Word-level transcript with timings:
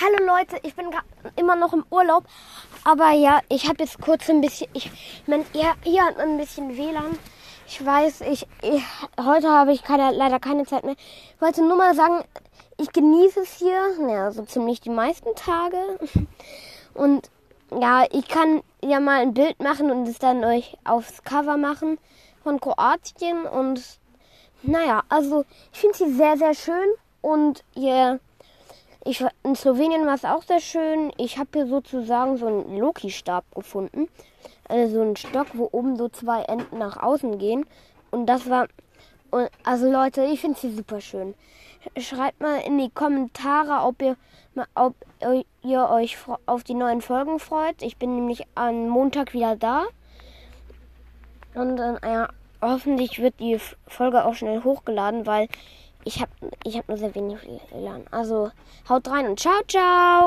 Hallo 0.00 0.26
Leute, 0.26 0.58
ich 0.64 0.74
bin 0.74 0.86
immer 1.36 1.54
noch 1.54 1.72
im 1.72 1.84
Urlaub. 1.88 2.24
Aber 2.82 3.12
ja, 3.12 3.40
ich 3.48 3.68
habe 3.68 3.84
jetzt 3.84 4.00
kurz 4.00 4.28
ein 4.28 4.40
bisschen. 4.40 4.68
Ich 4.72 4.90
meine, 5.28 5.44
hier 5.52 6.04
hat 6.04 6.16
man 6.16 6.30
ein 6.30 6.36
bisschen 6.36 6.76
WLAN. 6.76 7.16
Ich 7.68 7.86
weiß, 7.86 8.22
ich, 8.22 8.44
ich 8.62 8.82
heute 9.22 9.48
habe 9.48 9.72
ich 9.72 9.84
keine, 9.84 10.10
leider 10.10 10.40
keine 10.40 10.66
Zeit 10.66 10.82
mehr. 10.82 10.96
Ich 10.98 11.40
wollte 11.40 11.62
nur 11.62 11.76
mal 11.76 11.94
sagen, 11.94 12.24
ich 12.76 12.90
genieße 12.90 13.42
es 13.42 13.58
hier, 13.58 13.80
ja, 14.08 14.32
so 14.32 14.42
ziemlich 14.42 14.80
die 14.80 14.90
meisten 14.90 15.32
Tage. 15.36 15.78
Und 16.94 17.30
ja, 17.70 18.04
ich 18.10 18.26
kann 18.26 18.64
ja 18.82 18.98
mal 18.98 19.20
ein 19.20 19.32
Bild 19.32 19.60
machen 19.60 19.92
und 19.92 20.08
es 20.08 20.18
dann 20.18 20.44
euch 20.44 20.76
aufs 20.84 21.22
Cover 21.22 21.56
machen 21.56 21.98
von 22.42 22.58
Kroatien. 22.58 23.46
Und 23.46 23.80
naja, 24.62 25.04
also 25.08 25.44
ich 25.72 25.78
finde 25.78 25.98
sie 25.98 26.12
sehr, 26.12 26.36
sehr 26.36 26.54
schön. 26.54 26.88
Und 27.20 27.62
ihr, 27.76 28.18
ich, 29.04 29.24
in 29.42 29.54
Slowenien 29.54 30.06
war 30.06 30.14
es 30.14 30.24
auch 30.24 30.42
sehr 30.42 30.60
schön. 30.60 31.12
Ich 31.18 31.38
habe 31.38 31.50
hier 31.52 31.66
sozusagen 31.66 32.36
so 32.36 32.46
einen 32.46 32.78
Loki-Stab 32.78 33.44
gefunden. 33.54 34.08
Also 34.68 34.94
so 34.94 35.02
einen 35.02 35.16
Stock, 35.16 35.48
wo 35.54 35.68
oben 35.72 35.96
so 35.96 36.08
zwei 36.08 36.42
Enden 36.42 36.78
nach 36.78 36.96
außen 36.96 37.38
gehen. 37.38 37.66
Und 38.10 38.26
das 38.26 38.48
war, 38.48 38.68
also 39.62 39.90
Leute, 39.90 40.24
ich 40.24 40.40
finde 40.40 40.58
sie 40.58 40.74
super 40.74 41.00
schön. 41.00 41.34
Schreibt 41.98 42.40
mal 42.40 42.60
in 42.60 42.78
die 42.78 42.88
Kommentare, 42.90 43.86
ob 43.86 44.00
ihr, 44.00 44.16
ob 44.74 44.94
ihr 45.62 45.90
euch 45.90 46.16
auf 46.46 46.64
die 46.64 46.74
neuen 46.74 47.02
Folgen 47.02 47.38
freut. 47.38 47.82
Ich 47.82 47.98
bin 47.98 48.14
nämlich 48.14 48.46
am 48.54 48.88
Montag 48.88 49.34
wieder 49.34 49.56
da. 49.56 49.84
Und 51.54 51.78
äh, 51.78 51.96
ja, 52.02 52.28
hoffentlich 52.62 53.20
wird 53.20 53.38
die 53.38 53.60
Folge 53.86 54.24
auch 54.24 54.34
schnell 54.34 54.64
hochgeladen, 54.64 55.26
weil 55.26 55.48
ich 56.04 56.20
habe 56.20 56.30
ich 56.64 56.76
hab 56.76 56.88
nur 56.88 56.98
sehr 56.98 57.14
wenig 57.14 57.38
WLAN. 57.70 58.04
Also 58.10 58.50
haut 58.88 59.08
rein 59.08 59.26
und 59.26 59.40
ciao, 59.40 59.60
ciao! 59.66 60.22